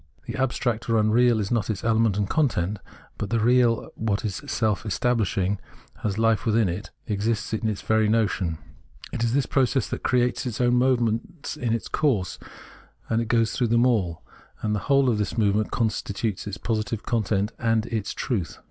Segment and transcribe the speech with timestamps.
[0.25, 2.79] The abstract or unreal is not its element and content,
[3.19, 5.59] but the real, what is self establishing,
[6.01, 8.57] has life within itself, existence in its very notion.
[9.11, 12.39] It is the process that creates its own moments in its course,
[13.09, 14.23] and goes through them all;
[14.63, 17.93] and the whole of this movement constitutes its positive 44' Phenomenology of Mind content and
[17.99, 18.57] its truth.